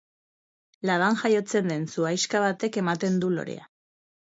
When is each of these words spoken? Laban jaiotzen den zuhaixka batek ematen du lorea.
Laban 0.89 1.19
jaiotzen 1.19 1.69
den 1.73 1.85
zuhaixka 1.97 2.43
batek 2.47 2.83
ematen 2.85 3.23
du 3.27 3.33
lorea. 3.39 3.71